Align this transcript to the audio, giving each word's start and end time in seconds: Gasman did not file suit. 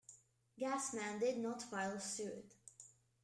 Gasman 0.59 1.19
did 1.19 1.37
not 1.37 1.61
file 1.61 1.99
suit. 1.99 2.55